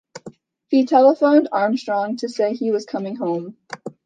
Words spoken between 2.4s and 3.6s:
he was coming home.